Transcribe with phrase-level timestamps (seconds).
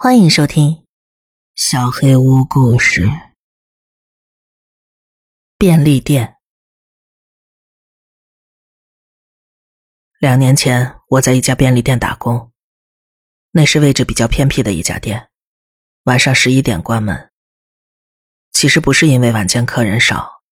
[0.00, 0.70] 欢迎收听
[1.56, 3.06] 《小黑屋故事》。
[5.58, 6.36] 便利店。
[10.20, 12.52] 两年前，我在一家便利店打工，
[13.50, 15.30] 那是位置比较偏僻的一家店，
[16.04, 17.32] 晚上十一点关门。
[18.52, 20.44] 其实不是因为晚间客人少，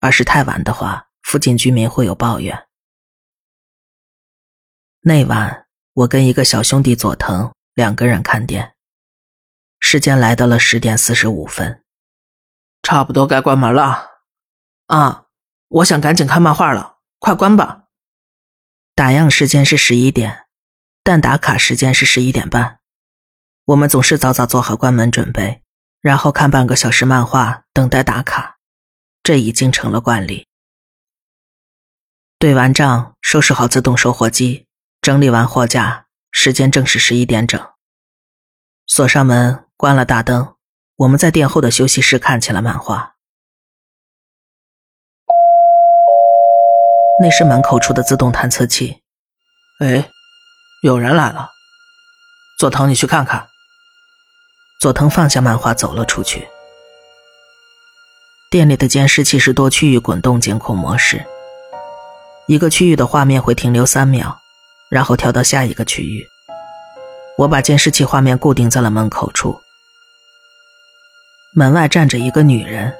[0.00, 2.66] 而是太晚的话，附近居民会有抱怨。
[5.00, 8.73] 那晚，我跟一个小兄弟佐藤两个人看店。
[9.86, 11.84] 时间来到了十点四十五分，
[12.82, 14.12] 差不多该关门了。
[14.86, 15.26] 啊，
[15.68, 17.84] 我想赶紧看漫画了，快关吧。
[18.94, 20.46] 打烊时间是十一点，
[21.02, 22.80] 但打卡时间是十一点半。
[23.66, 25.62] 我们总是早早做好关门准备，
[26.00, 28.56] 然后看半个小时漫画，等待打卡，
[29.22, 30.48] 这已经成了惯例。
[32.38, 34.66] 对完账，收拾好自动售货机，
[35.02, 37.62] 整理完货架，时间正是十一点整。
[38.86, 39.63] 锁上门。
[39.76, 40.54] 关了大灯，
[40.96, 43.14] 我们在店后的休息室看起了漫画。
[47.20, 49.02] 那是门口处的自动探测器。
[49.80, 50.08] 哎，
[50.84, 51.50] 有人来了。
[52.58, 53.48] 佐藤，你去看看。
[54.80, 56.48] 佐藤放下漫画，走了出去。
[58.48, 61.24] 店里的监视器是多区域滚动监控模式，
[62.46, 64.40] 一个区域的画面会停留三秒，
[64.88, 66.24] 然后跳到下一个区域。
[67.38, 69.60] 我把监视器画面固定在了门口处。
[71.56, 72.92] 门外站着一个女人，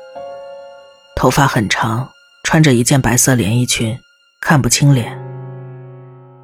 [1.16, 2.08] 头发很长，
[2.44, 3.98] 穿着一件白色连衣裙，
[4.40, 5.20] 看不清脸。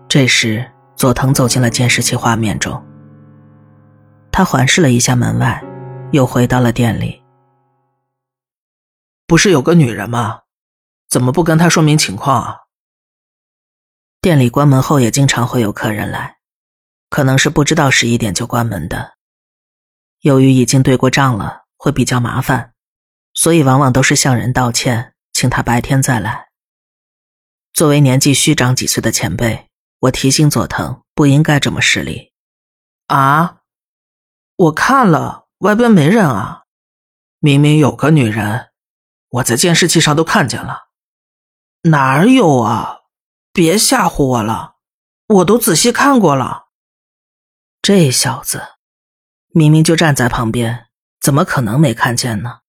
[0.09, 2.85] 这时，佐藤走进了监视器画面中。
[4.33, 5.63] 他环视了一下门外，
[6.11, 7.23] 又回到了店里。
[9.29, 10.41] 不是有个女人吗？
[11.09, 12.57] 怎么不跟她说明情况啊？
[14.21, 16.39] 店里关门后也经常会有客人来，
[17.09, 19.13] 可能是不知道十一点就关门的。
[20.23, 21.60] 由于已经对过账了。
[21.81, 22.75] 会比较麻烦，
[23.33, 26.51] 所以往往都是向人道歉，请他白天再来。
[27.73, 29.71] 作为年纪虚长几岁的前辈，
[30.01, 32.35] 我提醒佐藤不应该这么势利。
[33.07, 33.61] 啊，
[34.57, 36.65] 我看了，外边没人啊，
[37.39, 38.73] 明明有个女人，
[39.31, 40.91] 我在监视器上都看见了。
[41.85, 42.99] 哪儿有啊？
[43.55, 44.75] 别吓唬我了，
[45.29, 46.67] 我都仔细看过了。
[47.81, 48.63] 这小子，
[49.49, 50.90] 明明就站在旁边。
[51.21, 52.61] 怎么可能没看见呢？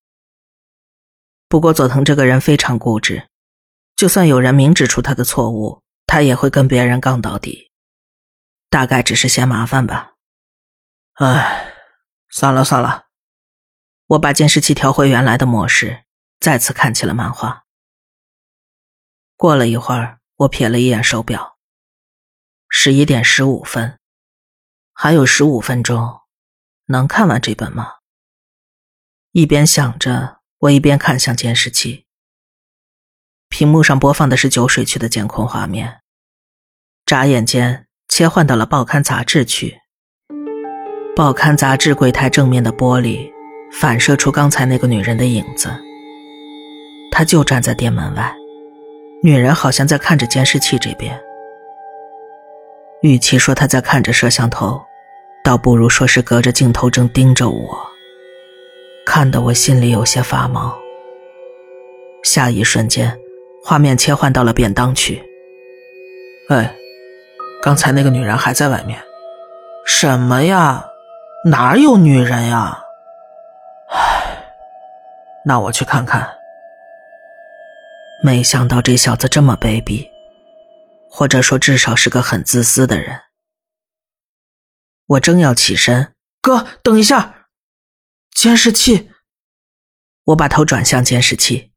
[1.48, 3.30] 不过佐藤这个人非常固执，
[3.96, 7.72] 就算有人明指出他的错误，他也会跟别人杠到底。
[8.70, 10.14] 大概只是嫌麻烦吧。
[11.14, 11.74] 唉，
[12.30, 13.08] 算了算了，
[14.08, 16.04] 我把监视器调回原来的模式，
[16.40, 17.66] 再次看起了漫画。
[19.36, 21.58] 过了一会儿，我瞥了一眼手表，
[22.70, 24.00] 十一点十五分，
[24.94, 26.22] 还有十五分钟，
[26.86, 28.01] 能看完这本吗？
[29.34, 32.04] 一边想着，我一边看向监视器。
[33.48, 36.02] 屏幕上播放的是酒水区的监控画面，
[37.06, 39.78] 眨眼间切换到了报刊杂志区。
[41.16, 43.32] 报刊杂志柜台正面的玻璃
[43.72, 45.70] 反射出刚才那个女人的影子，
[47.10, 48.36] 她就站在店门外，
[49.24, 51.18] 女人好像在看着监视器这边。
[53.02, 54.82] 与其说她在看着摄像头，
[55.42, 57.91] 倒不如说是隔着镜头正盯着我。
[59.14, 60.74] 看得我心里有些发毛。
[62.24, 63.20] 下一瞬间，
[63.62, 65.22] 画面切换到了便当区。
[66.48, 66.74] 哎，
[67.62, 69.04] 刚才那个女人还在外面。
[69.86, 70.86] 什么呀？
[71.44, 72.82] 哪有女人呀？
[73.90, 74.46] 唉，
[75.44, 76.26] 那我去看看。
[78.24, 80.08] 没想到这小子这么卑鄙，
[81.10, 83.20] 或者说至少是个很自私的人。
[85.06, 87.40] 我正要起身，哥，等一下。
[88.36, 89.10] 监视器，
[90.24, 91.72] 我把头转向监视器，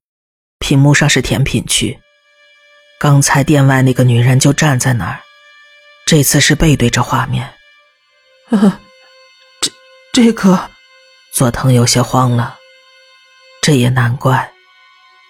[0.59, 1.99] 屏幕上是甜品区。
[2.99, 5.21] 刚才店外那个女人就站在那儿，
[6.07, 7.53] 这次是背对着画面。
[9.61, 9.73] 这
[10.13, 10.71] 这个，
[11.33, 12.59] 佐藤有些慌了。
[13.61, 14.53] 这也难怪，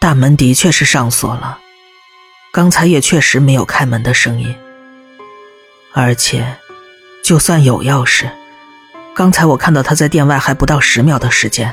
[0.00, 1.58] 大门的确是上锁了，
[2.52, 4.54] 刚才也确实没有开门的声音。
[5.92, 6.58] 而且，
[7.24, 8.30] 就算有钥匙。
[9.14, 11.72] 刚才我看到他在店外还不到十秒的时间，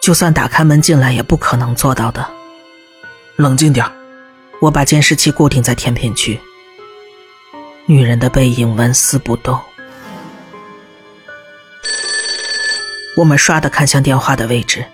[0.00, 2.26] 就算打开门进来也不可能做到的。
[3.36, 3.84] 冷静点
[4.58, 6.40] 我把监视器固定在甜品区。
[7.84, 9.60] 女人的背影纹丝不动。
[13.14, 14.84] 我们唰的看向电话的位置，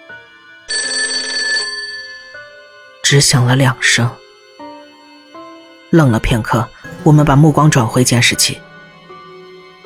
[3.02, 4.10] 只响了两声。
[5.90, 6.68] 愣了片刻，
[7.04, 8.60] 我们把目光转回监视器，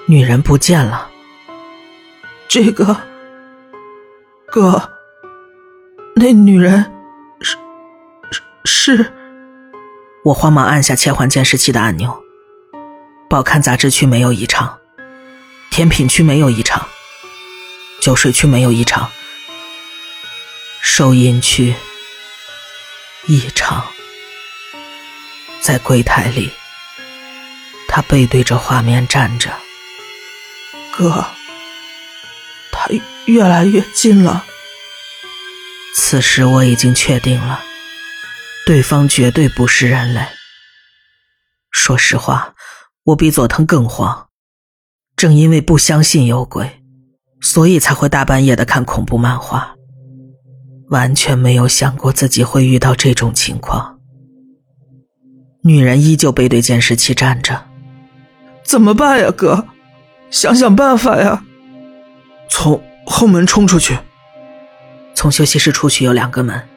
[0.07, 1.11] 女人不见了。
[2.49, 2.97] 这个，
[4.47, 4.91] 哥，
[6.17, 6.91] 那女人
[7.43, 7.57] 是
[8.31, 9.13] 是是。
[10.25, 12.25] 我慌忙按下切换监视器的按钮。
[13.29, 14.79] 报刊杂志区没有异常，
[15.71, 16.89] 甜品区没有异常，
[18.01, 19.11] 酒水区没有异常，
[20.81, 21.75] 收银区
[23.27, 23.85] 异常。
[25.61, 26.51] 在柜台里，
[27.87, 29.51] 他背对着画面站着。
[30.91, 31.23] 哥，
[33.29, 34.45] 越来越近了。
[35.95, 37.61] 此时我已经确定了，
[38.65, 40.23] 对方绝对不是人类。
[41.71, 42.55] 说实话，
[43.05, 44.29] 我比佐藤更慌。
[45.15, 46.81] 正因为不相信有鬼，
[47.43, 49.75] 所以才会大半夜的看恐怖漫画，
[50.89, 53.99] 完全没有想过自己会遇到这种情况。
[55.65, 57.67] 女人依旧背对监视器站着，
[58.65, 59.67] 怎么办呀，哥？
[60.31, 61.45] 想想办法呀！
[62.49, 63.99] 从后门冲出去。
[65.15, 66.69] 从休息室出去有两个门，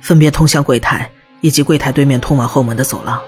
[0.00, 1.10] 分别通向柜台
[1.40, 3.20] 以及柜台对面通往后门的走廊。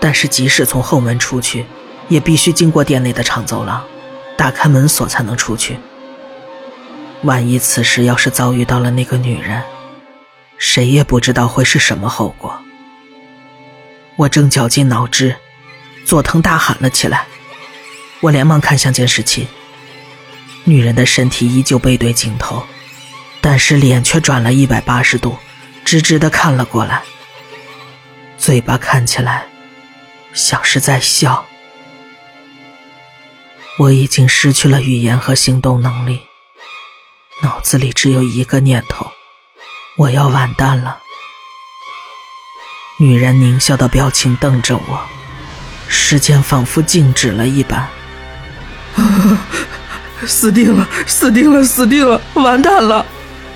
[0.00, 1.66] 但是即使从后门出去，
[2.08, 3.84] 也必须经过店内的长走廊，
[4.36, 5.78] 打开门锁才能出去。
[7.22, 9.62] 万一此时要是遭遇到了那个女人，
[10.58, 12.56] 谁也不知道会是什么后果。
[14.16, 15.34] 我正绞尽脑汁，
[16.04, 17.26] 佐藤大喊了起来。
[18.20, 19.48] 我连忙看向监视器，
[20.68, 22.66] 女人的身体依旧背对镜头，
[23.40, 25.38] 但是脸却转了一百八十度，
[25.84, 27.02] 直直的看了过来，
[28.36, 29.46] 嘴巴看起来
[30.34, 31.46] 像是在笑。
[33.78, 36.20] 我已经失去了语言和行动能力，
[37.44, 39.06] 脑子里只有一个念头：
[39.96, 40.98] 我要完蛋了。
[42.98, 45.06] 女人狞笑的表情瞪着我，
[45.86, 47.88] 时间仿佛静止了一般。
[50.24, 50.86] 死定了！
[51.06, 51.62] 死定了！
[51.64, 52.20] 死定了！
[52.34, 53.04] 完蛋了！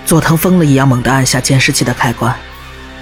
[0.05, 2.37] 佐藤疯了一样猛地按下监视器的开关，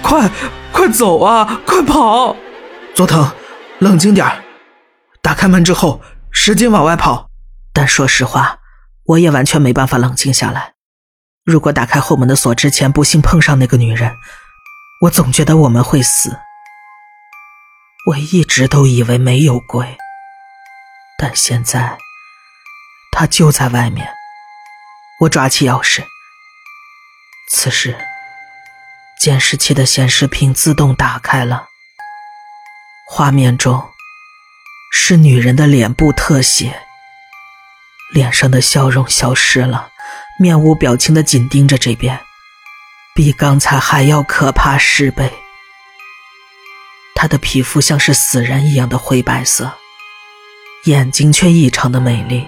[0.01, 0.29] 快，
[0.71, 1.59] 快走啊！
[1.65, 2.35] 快跑！
[2.93, 3.31] 佐藤，
[3.79, 4.27] 冷静点
[5.21, 6.01] 打开门之后，
[6.31, 7.29] 使劲往外跑。
[7.73, 8.59] 但说实话，
[9.05, 10.73] 我也完全没办法冷静下来。
[11.45, 14.13] 如果打开后门的锁之前不幸碰上那个女人，
[15.03, 16.37] 我总觉得我们会死。
[18.07, 19.97] 我一直都以为没有鬼，
[21.17, 21.97] 但现在。
[23.19, 24.09] 他就在外面。
[25.19, 26.01] 我抓起钥匙。
[27.49, 27.97] 此时，
[29.19, 31.67] 监视器的显示屏自动打开了。
[33.05, 33.89] 画面中
[34.89, 36.81] 是女人的脸部特写，
[38.13, 39.89] 脸上的笑容消失了，
[40.39, 42.21] 面无表情的紧盯着这边，
[43.13, 45.29] 比刚才还要可怕十倍。
[47.13, 49.77] 她的皮肤像是死人一样的灰白色，
[50.85, 52.47] 眼睛却异常的美丽。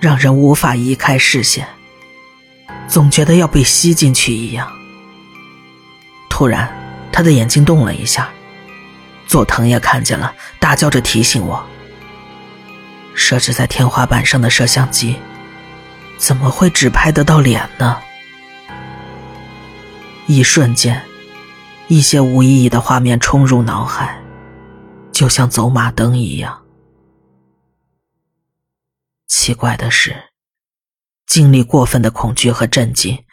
[0.00, 1.66] 让人无法移开视线，
[2.86, 4.70] 总觉得要被吸进去一样。
[6.28, 6.72] 突然，
[7.10, 8.28] 他的眼睛动了一下，
[9.26, 11.64] 佐藤也看见了，大叫着提醒我
[13.12, 15.16] ：“设置在天花板上的摄像机，
[16.16, 17.98] 怎么会只拍得到脸呢？”
[20.26, 21.02] 一瞬间，
[21.88, 24.22] 一些无意义的画面冲入脑海，
[25.10, 26.56] 就像走马灯一样。
[29.28, 30.30] 奇怪的是，
[31.26, 33.24] 经历过分的恐惧和震惊，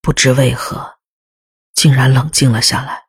[0.00, 0.94] 不知为何，
[1.74, 3.02] 竟然冷静了下来。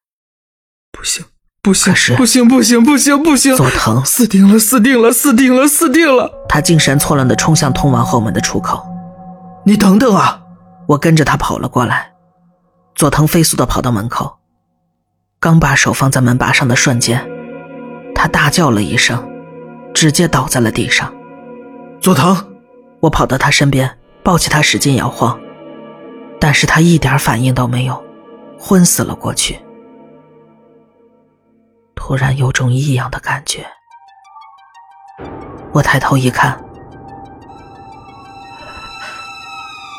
[0.92, 1.24] 不行，
[1.62, 3.56] 不行，是不行，不行，不行，不行！
[3.56, 6.32] 佐藤，死定了，死定了，死定了，死定了！
[6.50, 8.84] 他精神错乱的冲向通往后门的出口。
[9.64, 10.42] 你等等啊！
[10.88, 12.12] 我跟着他跑了过来。
[12.96, 14.40] 佐藤飞速的跑到门口，
[15.40, 17.30] 刚把手放在门把上的瞬间，
[18.16, 19.24] 他大叫了一声，
[19.94, 21.14] 直接倒在了地上。
[22.08, 22.38] 佐藤，
[23.02, 25.38] 我跑到他身边，抱起他，使劲摇晃，
[26.40, 28.02] 但是他一点反应都没有，
[28.58, 29.60] 昏死了过去。
[31.96, 33.68] 突然有种异样的感觉，
[35.74, 36.58] 我抬头一看，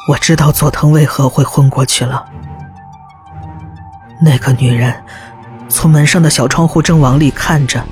[0.08, 2.24] 我知道佐藤为何会昏过去了。
[4.22, 5.04] 那个女人
[5.68, 7.84] 从门上的小窗户正往里看着，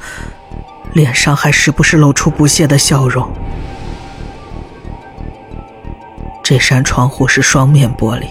[0.94, 3.30] 脸上还时不时露出不屑的笑容。
[6.48, 8.28] 这扇窗户是双面玻璃，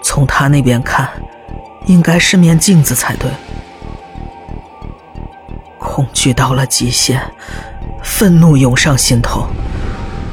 [0.00, 1.10] 从他那边看，
[1.86, 3.28] 应该是面镜子才对。
[5.76, 7.20] 恐惧到了极限，
[8.00, 9.48] 愤怒涌上心头。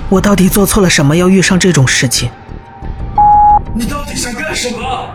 [0.07, 2.29] 我到底做错了什么，要遇上这种事情？
[3.73, 5.09] 你到底想干什么？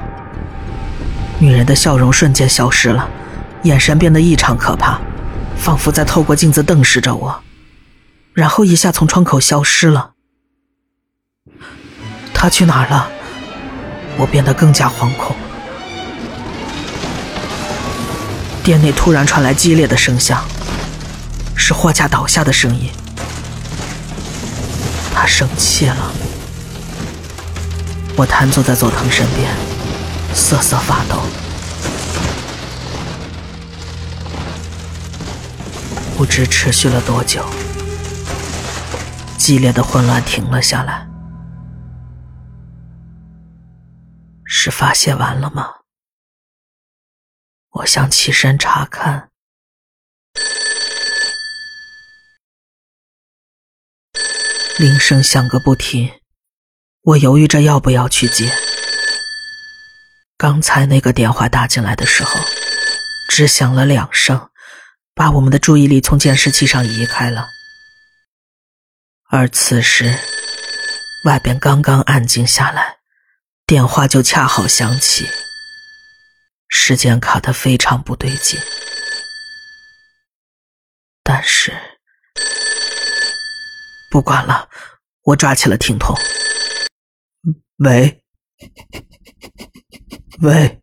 [1.38, 3.09] 女人的笑容瞬间消失了，
[3.62, 4.99] 眼神变得异常可怕，
[5.57, 7.40] 仿佛在透过镜子瞪视着我，
[8.35, 10.12] 然后一下从窗口消失了。
[12.42, 13.08] 他去哪儿了？
[14.16, 15.37] 我变得更加惶恐。
[18.64, 20.42] 店内突然传来激烈的声响，
[21.54, 22.90] 是货架倒下的声音。
[25.14, 26.12] 他生气了。
[28.16, 29.49] 我瘫坐在佐藤身边，
[30.34, 31.22] 瑟瑟发抖。
[36.16, 37.44] 不知持续了多久，
[39.38, 41.12] 激烈的混乱停了下来。
[44.64, 45.75] 是发泄完了吗？
[47.71, 49.33] 我想起身查看，
[54.78, 56.21] 铃声响个不停。
[57.00, 58.52] 我犹豫着要不要去接。
[60.37, 62.38] 刚才那个电话打进来的时候，
[63.28, 64.49] 只响了两声，
[65.12, 67.49] 把我们的注意力从监视器上移开了。
[69.28, 70.16] 而此时，
[71.25, 72.99] 外边刚刚安静下来，
[73.72, 75.26] 电话就恰好响起。
[76.68, 78.60] 时间卡得非常不对劲，
[81.22, 81.72] 但是
[84.10, 84.68] 不管了，
[85.22, 86.14] 我抓起了听筒。
[87.78, 88.22] 喂，
[90.42, 90.82] 喂，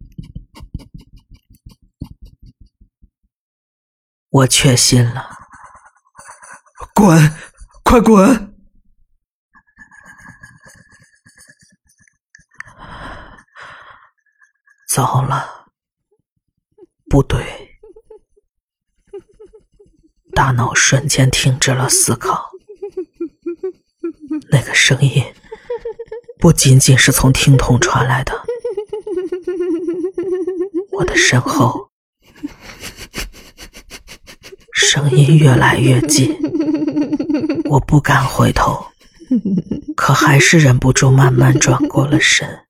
[4.30, 5.30] 我确信了，
[6.96, 7.38] 滚，
[7.84, 8.49] 快滚！
[15.00, 15.68] 糟了。
[17.10, 17.42] 不对，
[20.34, 22.52] 大脑瞬间停止了思考。
[24.52, 25.24] 那个声音
[26.38, 28.34] 不仅仅是从听筒传来的，
[30.92, 31.90] 我的身后
[34.74, 36.38] 声音越来越近，
[37.70, 38.86] 我不敢回头，
[39.96, 42.66] 可还是忍不住慢慢转过了身。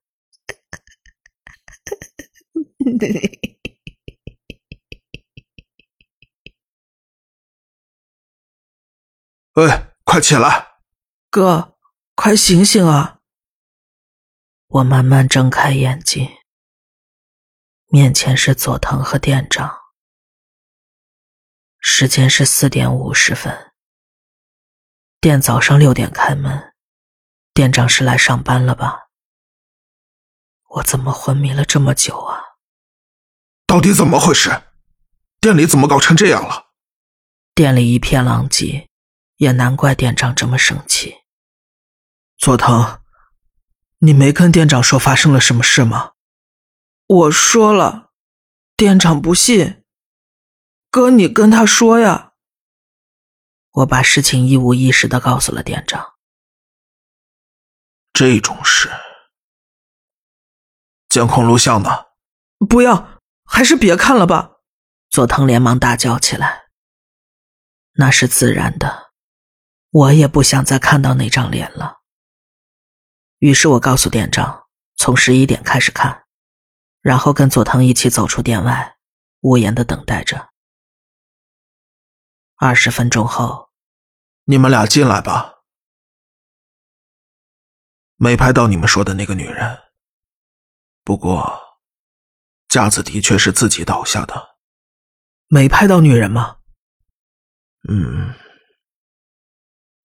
[9.53, 9.67] 喂，
[10.05, 10.79] 快起来，
[11.29, 11.77] 哥，
[12.15, 13.19] 快醒醒啊！
[14.67, 16.29] 我慢慢睁开眼睛，
[17.87, 19.77] 面前是佐藤和店长。
[21.79, 23.73] 时间是四点五十分，
[25.19, 26.73] 店早上六点开门，
[27.53, 29.09] 店长是来上班了吧？
[30.69, 32.48] 我怎么昏迷了这么久啊？
[33.69, 34.63] 到底怎么回事？
[35.39, 36.71] 店里怎么搞成这样了？
[37.53, 38.89] 店里一片狼藉。
[39.37, 41.19] 也难怪店长这么生气。
[42.37, 42.99] 佐藤，
[43.99, 46.13] 你没跟店长说发生了什么事吗？
[47.05, 48.11] 我说了，
[48.75, 49.83] 店长不信。
[50.89, 52.33] 哥，你跟他说呀。
[53.71, 56.15] 我把事情一五一十的告诉了店长。
[58.11, 58.89] 这种事，
[61.07, 62.07] 监控录像呢？
[62.67, 63.18] 不要，
[63.49, 64.57] 还是别看了吧。
[65.09, 66.69] 佐藤连忙大叫起来。
[67.93, 69.09] 那是自然的。
[69.89, 71.97] 我也不想再看到那张脸了。
[73.39, 76.25] 于是我告诉店长，从十一点开始看，
[77.01, 78.97] 然后跟佐藤一起走出店外，
[79.39, 80.49] 无言的等待着。
[82.55, 83.69] 二十分钟后，
[84.43, 85.55] 你们俩进来吧。
[88.15, 89.79] 没拍到你们说的那个女人，
[91.03, 91.68] 不过
[92.69, 94.55] 架子的确是自己倒下的。
[95.47, 96.57] 没拍到女人吗？
[97.89, 98.33] 嗯。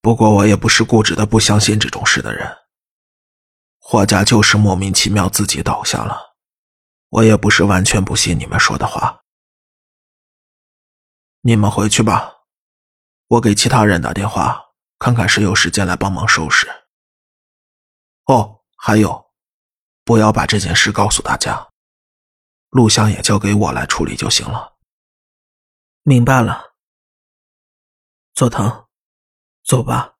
[0.01, 2.57] 不过我也不是固执的不相信这种事的人。
[3.77, 6.35] 霍家就是莫名其妙自己倒下了，
[7.09, 9.21] 我也不是完全不信你们说的话。
[11.41, 12.33] 你们回去吧，
[13.27, 14.59] 我给其他人打电话，
[14.97, 16.67] 看看谁有时间来帮忙收拾。
[18.25, 19.31] 哦，还有，
[20.03, 21.69] 不要把这件事告诉大家，
[22.75, 24.75] 录像也交给我来处理就行了。
[26.03, 26.75] 明白了，
[28.33, 28.85] 佐藤。
[29.63, 30.17] 走吧，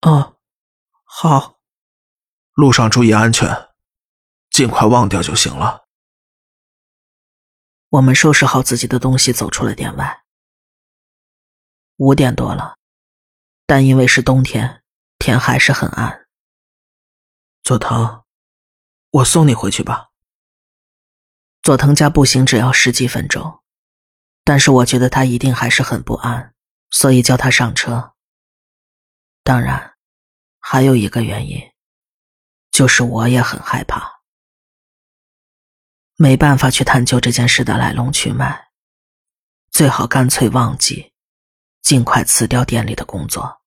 [0.00, 0.36] 嗯，
[1.04, 1.60] 好。
[2.54, 3.68] 路上注意安全，
[4.50, 5.86] 尽快忘掉就行了。
[7.90, 10.24] 我们收拾好自己的东西，走出了店外。
[11.98, 12.76] 五点多了，
[13.64, 14.82] 但因为是冬天，
[15.20, 16.26] 天还是很暗。
[17.62, 18.24] 佐藤，
[19.10, 20.09] 我送你回去吧。
[21.62, 23.62] 佐藤家步行只要十几分钟，
[24.44, 26.54] 但是我觉得他一定还是很不安，
[26.88, 28.14] 所以叫他上车。
[29.42, 29.96] 当然，
[30.58, 31.60] 还有一个原因，
[32.70, 34.22] 就是我也很害怕，
[36.16, 38.68] 没办法去探究这件事的来龙去脉，
[39.70, 41.12] 最好干脆忘记，
[41.82, 43.60] 尽快辞掉店里的工作。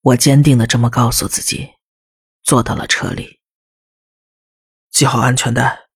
[0.00, 1.74] 我坚定的这么告诉自己，
[2.42, 3.40] 坐到了车里，
[4.90, 5.87] 系好安全带。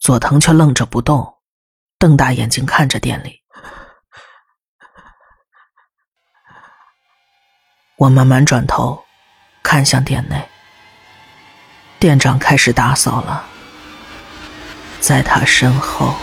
[0.00, 1.38] 佐藤却愣着不动，
[1.98, 3.42] 瞪大眼睛看着店里。
[7.96, 9.04] 我慢慢转头，
[9.62, 10.48] 看向店内，
[11.98, 13.44] 店长开始打扫了。
[15.00, 16.14] 在他身后，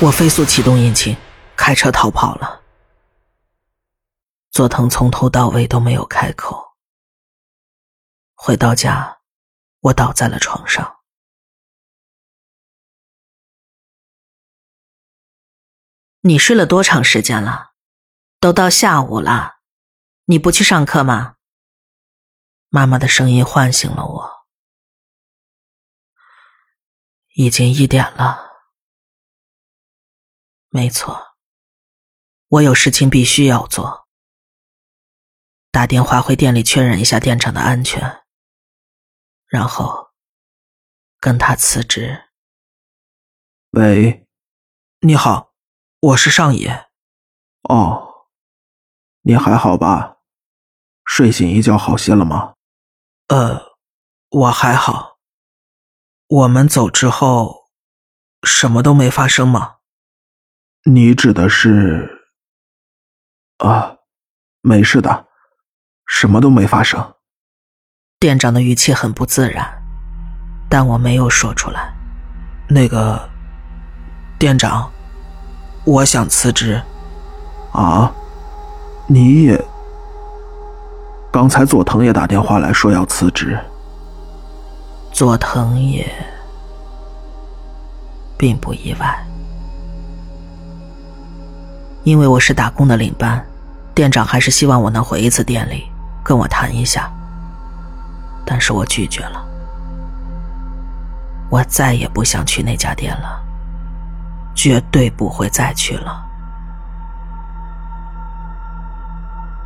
[0.00, 1.16] 我飞速启动引擎，
[1.54, 2.62] 开车逃跑了。
[4.50, 6.76] 佐藤从头到尾都没有开口。
[8.34, 9.18] 回到家，
[9.80, 11.01] 我倒在了床上。
[16.24, 17.72] 你睡了多长时间了？
[18.38, 19.56] 都到下午了。
[20.26, 21.34] 你不去上课吗？
[22.68, 24.46] 妈妈的声音唤醒了我。
[27.34, 28.52] 已经一点了。
[30.68, 31.34] 没错，
[32.46, 34.06] 我有事情必须要做。
[35.72, 38.22] 打电话回店里确认一下店长的安全，
[39.46, 40.12] 然后
[41.18, 42.30] 跟他辞职。
[43.70, 44.28] 喂，
[45.00, 45.51] 你好，
[46.02, 46.86] 我是上野。
[47.68, 48.26] 哦。
[49.20, 50.16] 你还好吧？
[51.04, 52.54] 睡醒一觉好些了吗？
[53.28, 53.76] 呃，
[54.30, 55.18] 我还好。
[56.26, 57.68] 我们走之后，
[58.42, 59.76] 什么都没发生吗？
[60.86, 62.26] 你指的是？
[63.58, 63.98] 啊，
[64.60, 65.28] 没事的，
[66.04, 67.14] 什么都没发生。
[68.18, 69.80] 店长的语气很不自然，
[70.68, 71.94] 但我没有说出来。
[72.68, 73.30] 那个，
[74.36, 74.92] 店长，
[75.84, 76.80] 我想辞职。
[77.72, 78.12] 啊？
[79.06, 79.62] 你也，
[81.30, 83.58] 刚才佐藤也打电话来说要辞职。
[85.12, 86.10] 佐藤也
[88.38, 89.26] 并不意外，
[92.04, 93.44] 因为我是打工的领班，
[93.94, 95.84] 店长还是希望我能回一次店里
[96.22, 97.12] 跟我谈一下，
[98.46, 99.44] 但是我拒绝了。
[101.50, 103.42] 我再也不想去那家店了，
[104.54, 106.24] 绝对不会再去了。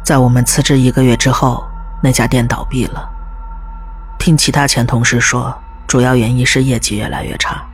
[0.04, 1.66] 在我们辞职一个月之后，
[2.02, 3.08] 那家店倒闭了。
[4.18, 7.64] 听其他前同事说，主要原因是业绩越来越差。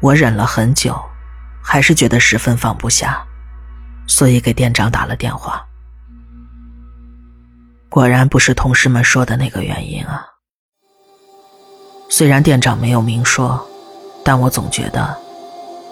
[0.00, 0.98] 我忍了很久，
[1.62, 3.22] 还是觉得十分放不下，
[4.06, 5.64] 所以给店长打了电话。
[7.88, 10.24] 果然不是同事们说的那个原因啊。
[12.08, 13.66] 虽然店长没有明说，
[14.24, 15.18] 但我总觉得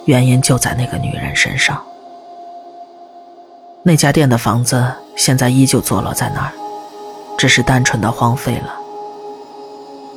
[0.09, 1.79] 原因就在那个女人身上。
[3.83, 6.51] 那家店的房子现在依旧坐落在那儿，
[7.37, 8.73] 只是单纯的荒废了。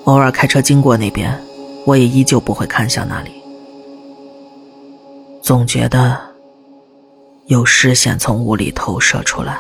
[0.05, 1.39] 偶尔开车经过那边，
[1.85, 3.33] 我也依旧不会看向那里，
[5.43, 6.19] 总觉得
[7.49, 9.59] 有视线从屋里投射出来。